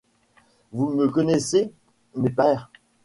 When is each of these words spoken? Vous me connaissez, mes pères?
Vous 0.73 0.89
me 0.95 1.07
connaissez, 1.09 1.71
mes 2.15 2.31
pères? 2.31 2.71